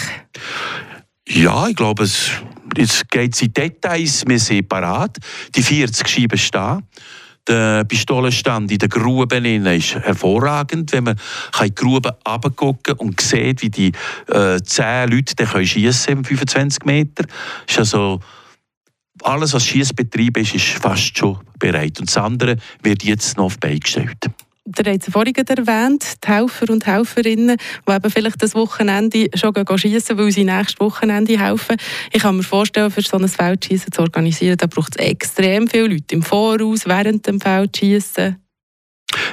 Ja, 1.29 1.69
ich 1.69 1.77
glaube, 1.77 2.05
es, 2.05 2.31
jetzt 2.77 3.09
geht 3.11 3.35
es 3.35 3.43
in 3.43 3.53
Details. 3.53 4.25
Wir 4.27 4.39
sind 4.39 4.69
parat. 4.69 5.19
Die 5.55 5.63
40 5.63 6.09
Scheiben 6.09 6.39
stehen. 6.39 6.83
Der 7.49 7.85
Pistolenstand 7.85 8.71
in 8.71 8.79
den 8.79 8.89
Gruben 8.89 9.45
ist 9.67 9.97
hervorragend, 9.97 10.93
wenn 10.93 11.05
man 11.05 11.17
in 11.61 11.67
die 11.67 11.75
Gruben 11.75 12.13
runtergucken 12.27 12.95
und 12.95 13.21
sieht, 13.21 13.63
wie 13.63 13.71
die 13.71 13.93
äh, 14.29 14.61
10 14.63 15.11
Leute 15.11 15.35
dann 15.35 15.67
schiessen 15.67 16.19
im 16.19 16.25
25 16.25 16.85
Meter. 16.85 17.25
Ist 17.67 17.79
also 17.81 18.21
alles, 19.25 19.55
was 19.55 19.67
Schießbetrieb 19.67 20.37
ist, 20.37 20.55
ist 20.55 20.69
fast 20.69 21.19
schon 21.19 21.39
bereit. 21.59 21.99
Und 21.99 22.09
das 22.09 22.17
andere 22.17 22.57
wird 22.83 23.03
jetzt 23.03 23.37
noch 23.37 23.47
auf 23.47 23.55
die 23.55 23.61
Beine 23.61 23.81
gestellt. 23.81 24.31
Der 24.79 24.95
hat 24.95 25.03
es 25.03 25.13
vorhin 25.13 25.35
erwähnt, 25.35 26.05
die 26.25 26.29
Helfer 26.29 26.71
und 26.71 26.87
Helferinnen, 26.87 27.57
die 27.87 27.93
eben 27.93 28.11
vielleicht 28.11 28.43
das 28.43 28.55
Wochenende 28.55 29.29
schon 29.35 29.55
schiessen, 29.79 30.19
weil 30.19 30.33
sie 30.33 30.45
nächstes 30.45 30.81
Wochenende 30.81 31.39
helfen. 31.39 31.77
Ich 32.13 32.23
kann 32.23 32.37
mir 32.37 32.43
vorstellen, 32.43 32.91
für 32.91 33.03
so 33.03 33.19
ein 33.19 33.29
Feldschießen 33.29 33.93
zu 33.93 34.03
organisieren, 34.03 34.57
da 34.57 34.67
braucht 34.67 34.99
es 34.99 35.05
extrem 35.05 35.69
viele 35.69 35.89
Leute 35.89 36.15
im 36.15 36.23
Voraus, 36.23 36.87
während 36.87 37.27
dem 37.27 37.41
Feldschießen. 37.41 38.37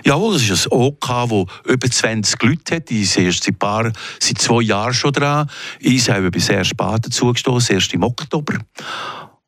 Jawohl, 0.04 0.34
das 0.34 0.50
ist 0.50 0.72
ein 0.72 0.78
OK, 0.78 1.08
das 1.08 1.72
über 1.72 1.90
20 1.90 2.44
Leute 2.44 2.76
hat. 2.76 2.90
Die 2.90 3.06
sind 3.06 3.26
erst 3.26 3.44
seit, 3.44 3.60
paar, 3.60 3.92
seit 4.20 4.38
zwei 4.40 4.62
Jahren 4.62 4.94
schon 4.94 5.14
dran. 5.14 5.50
Ich 5.80 6.10
habe 6.10 6.32
bis 6.32 6.48
sehr 6.48 6.64
spät 6.64 7.06
dazugestoßen, 7.06 7.76
erst 7.76 7.94
im 7.94 8.04
Oktober. 8.04 8.56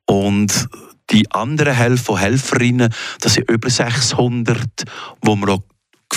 Und 0.05 0.69
die 1.09 1.29
anderen 1.31 1.73
Helfer, 1.73 2.17
Helferinnen, 2.17 2.93
das 3.19 3.33
sind 3.33 3.49
über 3.49 3.69
600, 3.69 4.59
wo 5.21 5.35
wir 5.35 5.49
auch 5.49 5.63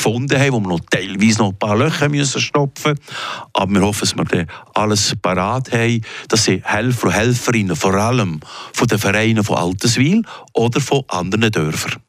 gefunden 0.04 0.38
haben, 0.38 0.52
wo 0.52 0.60
wir 0.60 0.68
noch 0.68 0.80
teilweise 0.90 1.38
noch 1.38 1.50
ein 1.50 1.58
paar 1.58 1.76
Löcher 1.76 2.08
müssen 2.08 2.40
stopfen 2.40 2.92
müssen. 2.92 3.16
Aber 3.54 3.72
wir 3.72 3.80
hoffen, 3.80 4.00
dass 4.00 4.16
wir 4.16 4.24
dann 4.24 4.46
alles 4.74 5.14
parat 5.20 5.72
haben. 5.72 6.04
Das 6.28 6.44
sind 6.44 6.64
Helfer 6.64 7.06
und 7.06 7.12
Helferinnen, 7.12 7.76
vor 7.76 7.94
allem 7.94 8.40
von 8.72 8.86
den 8.86 8.98
Vereinen 8.98 9.42
von 9.42 9.56
Alteswil 9.56 10.22
oder 10.52 10.80
von 10.80 11.04
anderen 11.08 11.50
Dörfern. 11.50 12.02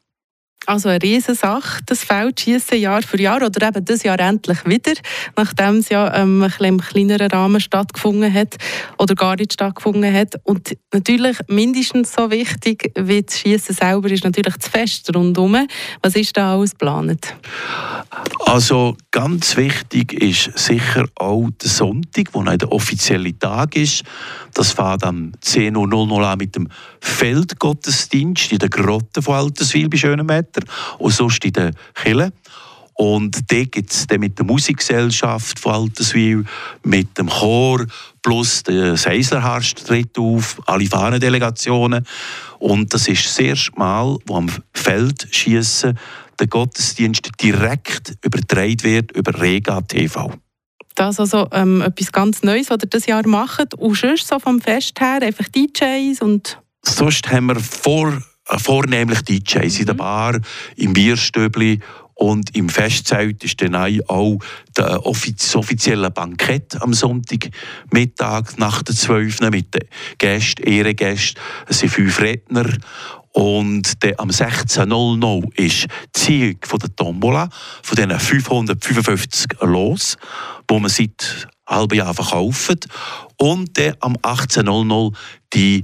Also 0.66 0.88
eine 0.88 1.00
Riesensache, 1.00 1.80
das 1.86 2.02
Feldschießen 2.02 2.78
Jahr 2.78 3.02
für 3.02 3.20
Jahr 3.20 3.40
oder 3.42 3.68
eben 3.68 3.84
das 3.84 4.02
Jahr 4.02 4.18
endlich 4.18 4.66
wieder, 4.66 4.94
nachdem 5.36 5.76
es 5.76 5.88
ja 5.88 6.12
ähm, 6.14 6.42
ein 6.42 6.48
bisschen 6.48 6.66
im 6.66 6.80
kleineren 6.80 7.30
Rahmen 7.30 7.60
stattgefunden 7.60 8.32
hat 8.32 8.56
oder 8.98 9.14
gar 9.14 9.36
nicht 9.36 9.52
stattgefunden 9.52 10.12
hat. 10.12 10.34
Und 10.42 10.76
natürlich 10.92 11.38
mindestens 11.46 12.12
so 12.12 12.32
wichtig 12.32 12.92
wie 12.98 13.22
das 13.22 13.38
Schießen 13.38 13.76
selber 13.76 14.10
ist 14.10 14.24
natürlich 14.24 14.56
das 14.56 14.68
Fest 14.68 15.14
rundherum. 15.14 15.68
Was 16.02 16.16
ist 16.16 16.36
da 16.36 16.54
alles 16.54 16.72
geplant? 16.72 17.34
Also 18.44 18.96
ganz 19.10 19.56
wichtig 19.56 20.12
ist 20.14 20.56
sicher 20.58 21.06
auch 21.16 21.48
der 21.62 21.68
Sonntag, 21.68 22.26
wo 22.32 22.42
der 22.42 22.72
offizielle 22.72 23.38
Tag 23.38 23.76
ist. 23.76 24.04
Das 24.54 24.72
fängt 24.72 25.04
am 25.04 25.32
10.00 25.42 26.10
Uhr 26.10 26.26
an 26.26 26.38
mit 26.38 26.56
dem 26.56 26.68
Feldgottesdienst 27.00 28.52
in 28.52 28.58
der 28.58 28.68
Grotte 28.68 29.22
von 29.22 29.34
Alterswil 29.34 29.88
bei 29.88 29.96
schönem 29.96 30.26
Wetter 30.56 30.66
und 30.98 31.12
sonst 31.12 31.44
in 31.44 31.52
der 31.52 31.72
Kille. 31.94 32.32
Und 32.94 33.52
da 33.52 33.62
gibt 33.64 33.92
es 33.92 34.06
mit 34.18 34.38
der 34.38 34.46
Musikgesellschaft 34.46 35.58
von 35.58 35.74
Alterswil, 35.74 36.44
mit 36.82 37.18
dem 37.18 37.28
Chor, 37.28 37.84
plus 38.22 38.62
der 38.62 38.96
Seislerharst 38.96 39.86
tritt 39.86 40.18
auf, 40.18 40.60
alle 40.64 40.86
Fahnendelegationen. 40.86 42.06
Und 42.58 42.94
das 42.94 43.06
ist 43.08 43.26
das 43.26 43.38
erste 43.38 43.78
Mal, 43.78 44.16
wo 44.24 44.36
am 44.36 44.50
Feldschießen 44.72 45.98
der 46.38 46.46
Gottesdienst 46.46 47.30
direkt 47.40 48.14
übertragen 48.22 48.82
wird 48.82 49.12
über 49.12 49.40
Rega 49.40 49.82
TV. 49.82 50.32
Das 50.94 51.14
ist 51.14 51.20
also 51.20 51.48
ähm, 51.52 51.82
etwas 51.82 52.10
ganz 52.10 52.42
Neues, 52.42 52.70
was 52.70 52.78
ihr 52.82 52.88
das 52.88 53.04
Jahr 53.04 53.26
macht. 53.28 53.74
Und 53.74 53.94
sonst 53.94 54.26
so 54.26 54.38
vom 54.38 54.62
Fest 54.62 54.98
her 54.98 55.20
einfach 55.20 55.46
DJs 55.48 56.22
und... 56.22 56.58
Sonst 56.82 57.30
haben 57.30 57.46
wir 57.46 57.56
vor, 57.56 58.22
vornehmlich 58.46 59.22
DJs 59.22 59.74
mhm. 59.74 59.80
in 59.80 59.86
der. 59.86 59.94
Bar, 59.94 60.40
im 60.76 60.92
Bierstöbli 60.92 61.80
und 62.14 62.56
im 62.56 62.70
Festzelt 62.70 63.44
ist 63.44 63.60
dann 63.60 63.74
auch 63.74 64.38
das 64.72 65.54
offizielle 65.54 66.10
Bankett 66.10 66.80
am 66.80 66.94
Sonntagmittag 66.94 68.56
nach 68.56 68.82
der 68.82 68.94
12. 68.94 69.40
mit 69.50 69.74
den 69.74 69.82
Gästen, 70.16 70.62
Ehrengästen. 70.62 71.40
Es 71.68 71.80
sind 71.80 71.90
fünf 71.90 72.20
Redner 72.20 72.66
und 73.32 74.02
der 74.02 74.18
am 74.18 74.30
16.00 74.30 75.58
ist 75.58 75.82
die 75.82 75.88
Ziehung 76.14 76.56
von 76.62 76.78
der 76.78 76.96
Tombola, 76.96 77.50
von 77.82 77.96
diesen 77.96 78.18
555 78.18 79.60
los, 79.60 80.16
die 80.70 80.80
man 80.80 80.88
seit 80.88 81.48
einem 81.66 81.78
halben 81.80 81.98
Jahr 81.98 82.14
verkauft. 82.14 82.88
Und 83.36 83.76
der 83.76 83.94
am 84.00 84.16
18.00 84.16 85.14
die 85.52 85.82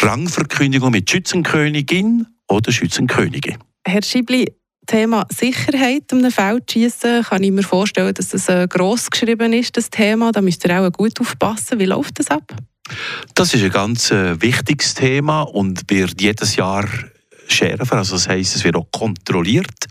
Rangverkündigung 0.00 0.90
mit 0.90 1.10
Schützenkönigin 1.10 2.26
oder 2.48 2.72
Schützenkönige. 2.72 3.56
Herr 3.86 4.02
Schibli, 4.02 4.46
Thema 4.86 5.26
Sicherheit 5.30 6.12
um 6.12 6.30
Feldschießen 6.30 7.24
kann 7.24 7.42
ich 7.42 7.50
mir 7.50 7.62
vorstellen, 7.62 8.14
dass 8.14 8.28
das 8.28 8.48
äh, 8.48 8.66
gross 8.68 9.10
geschrieben 9.10 9.52
ist, 9.52 9.76
das 9.76 9.90
Thema. 9.90 10.32
Da 10.32 10.40
müsst 10.40 10.64
ihr 10.64 10.80
auch 10.80 10.90
gut 10.92 11.20
aufpassen. 11.20 11.78
Wie 11.78 11.86
läuft 11.86 12.18
das 12.18 12.28
ab? 12.28 12.54
Das 13.34 13.52
ist 13.52 13.64
ein 13.64 13.70
ganz 13.70 14.10
äh, 14.10 14.40
wichtiges 14.40 14.94
Thema 14.94 15.42
und 15.42 15.90
wird 15.90 16.20
jedes 16.20 16.56
Jahr 16.56 16.88
schärfer. 17.48 17.96
Also 17.96 18.14
das 18.14 18.28
heisst, 18.28 18.56
es 18.56 18.64
wird 18.64 18.76
auch 18.76 18.90
kontrolliert. 18.92 19.86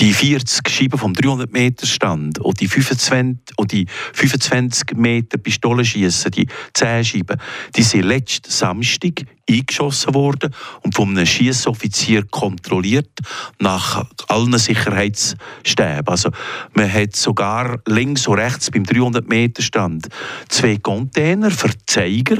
Die 0.00 0.12
40 0.12 0.68
Scheiben 0.68 0.98
vom 0.98 1.14
300 1.14 1.52
Meter 1.52 1.86
Stand 1.86 2.40
und 2.40 2.60
die 2.60 2.66
25, 2.66 3.56
und 3.56 3.70
die 3.70 3.86
25 4.12 4.96
Meter 4.96 5.38
Pistolenschießen, 5.38 6.32
die 6.32 6.48
10 6.74 7.04
Scheiben, 7.04 7.40
die 7.76 7.82
sind 7.82 8.02
letzten 8.04 8.50
Samstag 8.50 9.22
eingeschossen 9.48 10.14
worden 10.14 10.54
und 10.82 10.94
von 10.94 11.10
einem 11.10 11.26
Schießoffizier 11.26 12.24
kontrolliert 12.26 13.10
nach 13.58 14.04
allen 14.28 14.58
Sicherheitsstäben. 14.58 16.08
Also 16.08 16.30
man 16.72 16.92
hat 16.92 17.16
sogar 17.16 17.78
links 17.86 18.26
und 18.26 18.38
rechts 18.38 18.70
beim 18.70 18.84
300 18.84 19.28
Meter 19.28 19.62
Stand 19.62 20.08
zwei 20.48 20.76
Container 20.78 21.50
für 21.50 21.70
Zeiger 21.86 22.38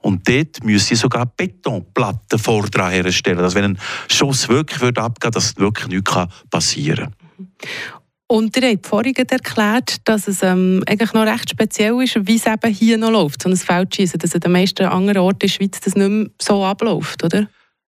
und 0.00 0.28
dort 0.28 0.62
müssen 0.64 0.88
sie 0.88 0.94
sogar 0.96 1.26
Betonplatten 1.26 2.38
vordran 2.38 2.92
herstellen, 2.92 3.38
dass 3.38 3.54
wenn 3.54 3.64
ein 3.64 3.78
Schuss 4.08 4.48
wirklich 4.48 4.80
würde, 4.80 5.02
dass 5.30 5.56
wirklich 5.56 5.88
nichts 5.88 6.12
passieren 6.50 7.14
kann. 7.14 8.03
Und 8.26 8.56
ihr 8.56 8.70
habt 8.70 8.86
vorhin 8.86 9.14
erklärt, 9.14 9.96
dass 10.04 10.28
es 10.28 10.42
ähm, 10.42 10.82
eigentlich 10.86 11.12
noch 11.12 11.26
recht 11.26 11.50
speziell 11.50 12.02
ist, 12.02 12.26
wie 12.26 12.36
es 12.36 12.46
eben 12.46 12.72
hier 12.72 12.96
noch 12.96 13.10
läuft, 13.10 13.42
so 13.42 13.50
ein 13.50 13.56
Feldschießen, 13.56 14.18
dass 14.18 14.34
an 14.34 14.40
den 14.40 14.52
meisten 14.52 14.86
anderen 14.86 15.18
Orten 15.18 15.40
in 15.42 15.48
der 15.48 15.48
Schweiz 15.48 15.80
das 15.80 15.94
nicht 15.94 16.08
mehr 16.08 16.26
so 16.40 16.64
abläuft, 16.64 17.22
oder? 17.22 17.48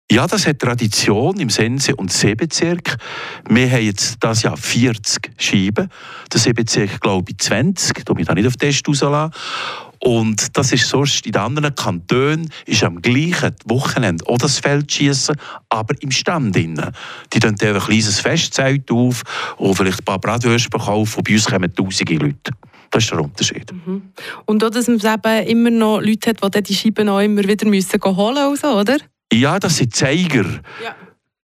Ja, 0.10 0.28
das 0.28 0.46
hat 0.46 0.60
Tradition 0.60 1.40
im 1.40 1.50
Sense- 1.50 1.96
und 1.96 2.12
Seebezirk. 2.12 2.98
Wir 3.48 3.72
haben 3.72 3.84
jetzt 3.84 4.18
das 4.20 4.44
Jahr 4.44 4.58
40 4.58 5.32
Scheiben. 5.38 5.90
Der 6.32 6.40
Seebezirk, 6.40 7.00
glaube 7.00 7.32
ich, 7.32 7.38
20. 7.38 8.04
Da 8.04 8.14
mich 8.14 8.28
da 8.28 8.34
nicht 8.34 8.46
auf 8.46 8.58
den 8.58 8.72
Test 8.72 8.86
rauslassen. 8.88 9.34
Und 10.04 10.58
das 10.58 10.72
ist 10.72 10.90
sonst 10.90 11.28
in 11.28 11.36
anderen 11.36 11.76
Kantonen 11.76 12.50
ist 12.66 12.84
am 12.84 13.02
gleichen 13.02 13.56
Wochenende 13.66 14.26
auch 14.28 14.40
das 14.40 14.58
Feldschießen, 14.58 15.36
aber 15.70 15.94
im 16.02 16.10
Stand 16.10 16.58
innen. 16.58 16.92
Die 17.32 17.40
tun 17.40 17.56
ein 17.62 17.80
kleines 17.80 18.20
Festzelt 18.20 18.90
auf 18.90 19.22
und 19.58 19.76
vielleicht 19.76 20.00
ein 20.00 20.06
paar 20.06 20.20
Bratwürste 20.20 20.70
kaufen 20.72 21.18
und 21.18 21.28
bei 21.28 21.34
uns 21.34 21.46
kommen 21.46 21.74
tausende 21.74 22.16
Leute. 22.16 22.52
Das 22.90 23.04
ist 23.04 23.12
der 23.12 23.22
Unterschied. 23.22 23.72
Mhm. 23.72 24.12
Und 24.46 24.64
auch, 24.64 24.72
dass 24.72 24.88
man 24.88 24.98
eben 25.00 25.48
immer 25.48 25.70
noch 25.70 26.02
Leute 26.02 26.32
hat, 26.32 26.56
die 26.56 26.64
die 26.64 26.76
Scheiben 26.76 27.08
auch 27.08 27.20
immer 27.20 27.44
wieder 27.44 27.68
müssen 27.68 28.02
holen 28.04 28.50
müssen, 28.50 28.70
oder? 28.70 28.98
Ja, 29.32 29.60
das 29.60 29.78
sind 29.78 29.96
Zeiger. 29.96 30.46
Ja. 30.84 30.96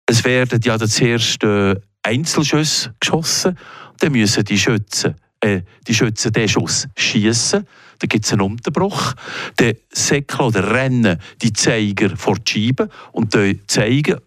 Es 0.08 0.24
werden 0.26 0.60
ja 0.64 0.80
zuerst 0.80 1.44
äh, 1.44 1.76
Einzelschüsse 2.02 2.94
geschossen. 3.00 3.58
Dann 4.00 4.12
müssen 4.12 4.44
die 4.44 4.58
Schützen, 4.58 5.16
äh, 5.42 5.62
die 5.88 5.94
Schützen 5.94 6.32
den 6.34 6.50
Schuss 6.50 6.88
schießen. 6.98 7.66
Dann 8.00 8.10
gibt 8.10 8.26
es 8.26 8.34
einen 8.34 8.42
Unterbruch. 8.42 9.14
Dann 9.58 9.74
säckeln 9.92 10.48
oder 10.48 10.72
rennen 10.72 11.20
die 11.42 11.54
Zeiger 11.54 12.16
vor 12.16 12.36
die 12.36 12.52
Scheibe 12.52 12.90
und 13.12 13.36
zeigen, 13.68 14.18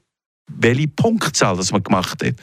welche 0.58 0.88
Punktzahl 0.88 1.56
das 1.56 1.72
man 1.72 1.82
gemacht 1.82 2.24
hat. 2.24 2.34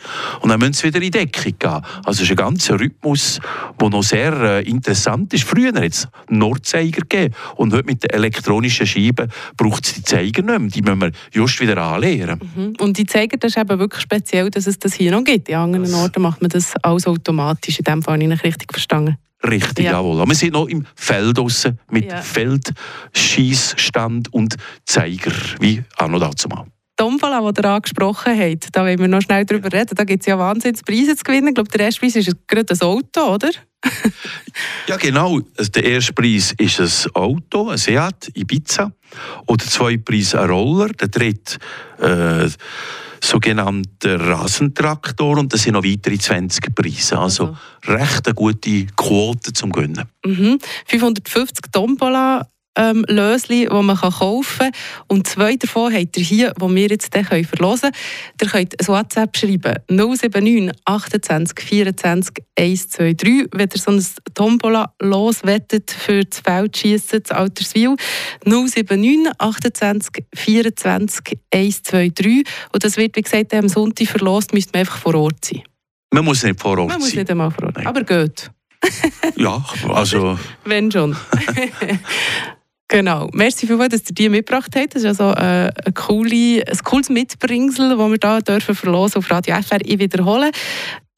Und 0.41 0.49
dann 0.49 0.59
müssen 0.59 0.73
sie 0.73 0.87
wieder 0.87 1.01
in 1.01 1.11
Deckung 1.11 1.53
gehen. 1.59 1.81
Also 2.05 2.11
es 2.11 2.21
ist 2.21 2.29
ein 2.31 2.35
ganzer 2.35 2.79
Rhythmus, 2.79 3.39
der 3.79 3.89
noch 3.89 4.03
sehr 4.03 4.33
äh, 4.33 4.69
interessant 4.69 5.33
ist. 5.33 5.43
Früher 5.43 5.73
hat 5.73 5.83
es 5.83 6.07
Nordzeiger 6.29 7.01
gegeben 7.01 7.35
und 7.55 7.73
heute 7.73 7.85
mit 7.85 8.03
den 8.03 8.11
elektronischen 8.11 8.87
Scheiben 8.87 9.31
braucht 9.55 9.85
es 9.85 9.93
die 9.95 10.03
Zeiger 10.03 10.41
nicht 10.41 10.59
mehr. 10.59 10.69
Die 10.69 10.81
müssen 10.81 11.01
wir 11.01 11.11
just 11.31 11.59
wieder 11.59 11.77
anleeren. 11.77 12.39
Mhm. 12.55 12.73
Und 12.79 12.97
die 12.97 13.05
Zeiger, 13.05 13.37
das 13.37 13.51
ist 13.51 13.57
eben 13.57 13.79
wirklich 13.79 14.01
speziell, 14.01 14.49
dass 14.49 14.67
es 14.67 14.79
das 14.79 14.93
hier 14.93 15.11
noch 15.11 15.23
gibt. 15.23 15.49
In 15.49 15.55
anderen 15.55 15.93
Orten 15.93 16.21
macht 16.21 16.41
man 16.41 16.49
das 16.49 16.75
alles 16.81 17.07
automatisch. 17.07 17.79
In 17.79 17.85
dem 17.85 18.03
Fall 18.03 18.21
habe 18.21 18.33
ich 18.33 18.43
richtig 18.43 18.71
verstanden. 18.71 19.17
Richtig, 19.43 19.85
ja. 19.85 19.93
jawohl. 19.93 20.19
Aber 20.19 20.29
wir 20.29 20.35
sind 20.35 20.53
noch 20.53 20.67
im 20.67 20.85
Feld 20.95 21.37
draussen 21.37 21.79
mit 21.91 22.11
ja. 22.11 22.21
Feldschießstand 22.21 24.33
und 24.33 24.55
Zeiger, 24.85 25.31
wie 25.59 25.83
auch 25.97 26.07
noch 26.07 26.19
dazu 26.19 26.47
mal. 26.47 26.65
Tombola, 26.97 27.51
die 27.51 27.61
ihr 27.61 27.69
angesprochen 27.69 28.39
habt, 28.39 28.75
da 28.75 28.83
wollen 28.83 28.97
wir 28.97 29.07
noch 29.07 29.21
schnell 29.21 29.45
drüber 29.45 29.71
reden. 29.71 29.93
Da 29.93 30.03
gibt 30.03 30.21
es 30.21 30.25
ja 30.25 30.39
wahnsinnig 30.39 30.83
Preise 30.83 31.15
zu 31.15 31.23
gewinnen. 31.23 31.49
Ich 31.49 31.53
glaube, 31.53 31.69
der 31.69 31.81
erste 31.81 32.01
Preis 32.01 32.15
ist 32.15 32.35
gerade 32.47 32.73
ein 32.73 32.81
Auto, 32.81 33.21
oder? 33.21 33.49
ja, 34.87 34.97
genau. 34.97 35.39
Also, 35.57 35.71
der 35.71 35.83
erste 35.83 36.13
Preis 36.13 36.53
ist 36.57 36.79
ein 36.79 37.15
Auto, 37.15 37.69
ein 37.69 37.77
Seat 37.77 38.31
Ibiza. 38.33 38.91
Und 39.45 39.61
der 39.61 39.69
zweite 39.69 39.99
Preis 39.99 40.35
ein 40.35 40.49
Roller. 40.49 40.89
Der 40.89 41.07
dritte 41.07 41.57
äh, 41.99 42.49
sogenannter 43.21 44.19
Rasentraktor. 44.19 45.37
Und 45.37 45.53
das 45.53 45.63
sind 45.63 45.73
noch 45.73 45.83
weitere 45.83 46.17
20 46.17 46.73
Preise. 46.73 47.19
Also, 47.19 47.47
also. 47.47 47.57
recht 47.85 48.27
eine 48.27 48.35
gute 48.35 48.85
Quote 48.95 49.53
zum 49.53 49.71
Gönnen. 49.71 50.09
Mhm. 50.25 50.59
550 50.85 51.71
Tombola 51.71 52.47
ähm, 52.77 53.03
Lösli, 53.07 53.67
die 53.69 53.83
man 53.83 53.97
kaufen 53.97 54.57
kann. 54.57 54.71
Und 55.07 55.27
zwei 55.27 55.55
davon 55.55 55.93
habt 55.93 56.17
ihr 56.17 56.23
hier, 56.23 56.53
die 56.53 56.75
wir 56.75 56.87
jetzt 56.87 57.13
dann 57.13 57.25
verlosen 57.25 57.91
können. 57.91 57.93
Ihr 58.41 58.47
könnt 58.47 58.79
ein 58.79 58.87
WhatsApp 58.87 59.35
schreiben, 59.35 59.75
079 59.89 60.71
28 60.85 61.59
24 61.59 62.35
123, 62.57 63.47
wenn 63.51 63.69
ihr 63.73 63.79
so 63.79 63.91
ein 63.91 64.05
Tombola 64.33 64.93
loswettet 65.01 65.91
für 65.91 66.23
das 66.23 66.39
Feldschiessen 66.39 67.23
zu 67.23 67.35
Alterswil. 67.35 67.95
079 68.45 69.31
28 69.37 70.25
24 70.33 71.37
123. 71.53 72.43
Und 72.71 72.83
das 72.83 72.97
wird, 72.97 73.15
wie 73.15 73.21
gesagt, 73.21 73.53
am 73.53 73.69
Sonntag 73.69 74.07
verlost, 74.07 74.53
müsst 74.53 74.73
man 74.73 74.81
einfach 74.81 74.97
vor 74.97 75.15
Ort 75.15 75.45
sein. 75.45 75.63
Man 76.13 76.25
muss 76.25 76.43
nicht 76.43 76.59
vor 76.59 76.77
Ort 76.77 76.91
sein. 76.91 76.99
Man 76.99 76.99
muss 76.99 77.15
nicht 77.15 77.29
einmal 77.29 77.51
vor 77.51 77.65
Ort. 77.65 77.77
Nein. 77.77 77.87
Aber 77.87 78.03
geht. 78.03 78.49
ja, 79.35 79.63
also... 79.89 80.37
Wenn 80.65 80.91
schon. 80.91 81.15
Genau. 82.89 83.29
Merci 83.33 83.67
vielmals, 83.67 83.91
dass 83.91 84.09
ihr 84.09 84.15
die 84.15 84.29
mitgebracht 84.29 84.73
habt. 84.75 84.95
Das 84.95 85.03
ist 85.03 85.19
also 85.19 85.31
äh, 85.31 85.69
ein, 85.85 85.93
coole, 85.93 86.63
ein 86.65 86.77
cooles 86.83 87.09
Mitbringsel, 87.09 87.89
das 87.89 87.97
wir 87.97 88.17
hier 88.21 88.41
dürfen 88.41 88.75
verlosen 88.75 89.17
auf 89.17 89.29
Radio 89.29 89.55
FR. 89.61 89.79
Ich 89.83 89.99
wiederhole. 89.99 90.51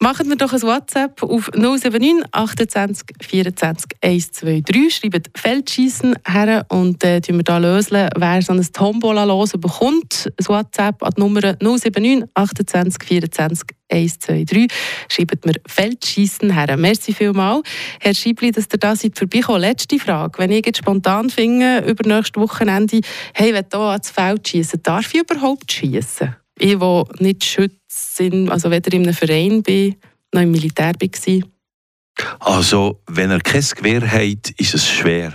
Machen 0.01 0.29
wir 0.29 0.37
doch 0.37 0.53
ein 0.53 0.61
WhatsApp 0.61 1.21
auf 1.23 1.51
079 1.53 2.23
28 2.31 3.05
24 3.19 3.91
123. 4.01 4.95
Schreibt 4.95 5.29
Feldschießen 5.37 6.15
her 6.25 6.65
und 6.69 7.03
äh, 7.03 7.19
wir 7.35 7.43
da 7.43 7.57
lösen, 7.57 8.07
wer 8.15 8.41
so 8.41 8.53
ein 8.53 8.65
Tombola 8.71 9.25
los 9.25 9.51
bekommt. 9.51 10.31
Ein 10.37 10.47
WhatsApp 10.47 11.03
an 11.03 11.11
die 11.17 11.19
Nummer 11.19 11.41
079 11.59 12.29
28 12.33 13.03
24 13.05 13.67
123. 13.89 14.67
Schreibt 15.09 15.45
mir 15.45 15.55
Feldschießen 15.67 16.49
her. 16.53 16.77
Merci 16.77 17.13
vielmals, 17.13 17.63
Herr 17.99 18.13
Schiebli, 18.13 18.51
dass 18.51 18.67
ihr 18.71 18.79
da 18.79 18.95
seid 18.95 19.17
vorbeikommen. 19.17 19.59
Letzte 19.59 19.99
Frage. 19.99 20.39
Wenn 20.39 20.51
ich 20.51 20.65
jetzt 20.65 20.77
spontan 20.77 21.29
finde, 21.29 21.83
über 21.85 22.07
nächstes 22.07 22.41
Wochenende, 22.41 23.01
hey, 23.33 23.53
wenn 23.53 23.65
hier 23.69 23.81
ans 23.81 24.11
Feld 24.11 24.47
schießen, 24.47 24.81
darf 24.81 25.13
ich 25.13 25.19
überhaupt 25.19 25.69
schießen? 25.69 26.37
Ich, 26.57 26.79
der 26.79 27.03
nicht 27.19 27.43
schützen, 27.43 27.78
also 28.49 28.71
weder 28.71 28.93
in 28.93 29.03
einem 29.03 29.13
Verein 29.13 29.63
bin, 29.63 29.95
noch 30.33 30.41
im 30.41 30.51
Militär 30.51 30.93
war. 30.99 31.41
Also, 32.39 33.01
wenn 33.07 33.31
ihr 33.31 33.39
kein 33.39 33.61
Gewehr 33.61 34.01
habt, 34.01 34.51
ist 34.59 34.73
es 34.73 34.87
schwer. 34.89 35.33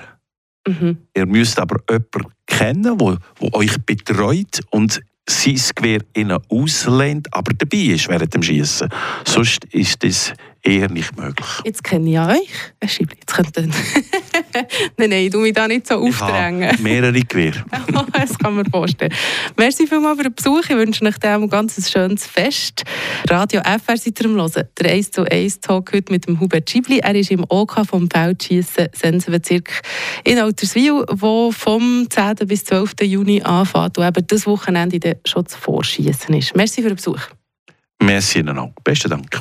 Mhm. 0.67 0.99
Ihr 1.15 1.27
müsst 1.27 1.59
aber 1.59 1.77
jemanden 1.89 2.33
kennen, 2.47 2.99
der 2.99 3.55
euch 3.55 3.77
betreut 3.85 4.61
und 4.71 5.01
sein 5.29 5.61
Gewehr 5.75 6.01
innen 6.13 6.39
auslehnt, 6.49 7.33
aber 7.33 7.55
dabei 7.55 7.95
ist 7.95 8.09
während 8.09 8.35
dem 8.35 8.43
Schießen. 8.43 8.89
Sonst 9.25 9.65
ist 9.67 10.05
das 10.05 10.33
eher 10.65 10.91
nicht 10.91 11.17
möglich. 11.17 11.47
Jetzt 11.65 11.85
kenne 11.85 12.11
ich 12.11 12.19
euch, 12.19 12.51
Herr 12.81 12.89
Schiebli. 12.89 13.17
Jetzt 13.21 13.35
könnt 13.35 13.57
ihr... 13.57 13.69
nein, 14.97 15.11
nein, 15.11 15.31
du 15.31 15.41
mich 15.41 15.53
da 15.53 15.69
nicht 15.69 15.87
so 15.87 15.97
aufdrängen. 15.97 16.71
Ich 16.75 16.81
mehrere 16.81 17.21
Gewehre. 17.21 17.65
das 18.13 18.39
kann 18.39 18.57
man 18.57 18.67
vorstellen. 18.71 19.13
Merci 19.57 19.87
vielmals 19.87 20.17
für 20.17 20.25
den 20.25 20.35
Besuch. 20.35 20.63
Ich 20.63 20.71
wünsche 20.77 21.05
euch 21.05 21.23
ein 21.23 21.49
ganz 21.49 21.91
schönes 21.91 22.27
Fest. 22.27 22.83
Radio 23.29 23.61
FR 23.61 23.97
seid 23.97 24.19
ihr 24.21 24.27
am 24.27 24.37
Hören. 24.37 24.69
Der 24.79 24.93
1 24.93 25.11
zu 25.11 25.31
1 25.31 25.61
Talk 25.61 25.93
heute 25.93 26.13
mit 26.13 26.27
dem 26.27 26.41
Hubert 26.41 26.69
Schiebli. 26.71 26.99
Er 26.99 27.15
ist 27.15 27.31
im 27.31 27.45
OK 27.49 27.87
vom 27.87 28.09
Feldschiessen 28.11 28.89
Sensenbezirk 28.93 29.83
in 30.25 30.39
Alterswil, 30.39 31.05
wo 31.11 31.53
vom 31.53 32.07
10. 32.09 32.47
bis 32.47 32.65
12. 32.65 32.95
Juni 33.03 33.43
anfängt 33.43 33.99
und 33.99 34.07
eben 34.07 34.27
das 34.27 34.47
Wochenende 34.47 35.19
schon 35.27 35.47
zu 35.47 35.59
Vorschießen 35.59 36.35
ist. 36.35 36.57
Merci 36.57 36.83
für 36.83 36.89
den 36.89 36.97
Besuch. 36.97 37.21
Merci 38.05 38.41
Ihnen 38.41 38.59
auch. 38.59 38.73
Besten 38.85 39.09
Dank. 39.09 39.41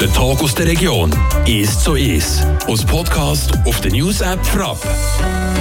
Der 0.00 0.12
Tag 0.12 0.42
aus 0.42 0.54
der 0.54 0.66
Region 0.66 1.14
ist 1.46 1.82
so 1.82 1.94
ist. 1.94 2.42
Aus 2.66 2.84
Podcast 2.84 3.52
auf 3.66 3.80
der 3.82 3.92
News 3.92 4.22
App 4.22 4.44
Frapp. 4.46 4.78